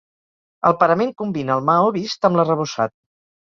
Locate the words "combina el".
1.23-1.63